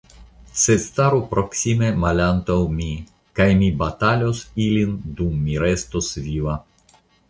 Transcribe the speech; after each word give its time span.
Sed 0.61 0.79
staru 0.85 1.19
proksime 1.33 1.91
malantaŭ 2.05 2.57
mi, 2.79 2.89
kaj 3.41 3.49
mi 3.63 3.71
batalos 3.85 4.45
ilin 4.69 5.01
dum 5.23 5.41
mi 5.47 5.65
restos 5.69 6.15
viva. 6.29 6.63